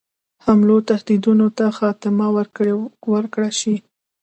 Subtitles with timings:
[0.45, 2.27] حملو تهدیدونو ته خاتمه
[3.11, 3.75] ورکړه شي.